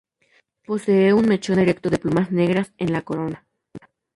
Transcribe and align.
Posee 0.65 1.13
un 1.13 1.27
mechón 1.29 1.59
erecto 1.59 1.91
de 1.91 1.99
plumas 1.99 2.31
negras 2.31 2.71
en 2.79 2.91
la 2.91 3.03
corona. 3.03 3.45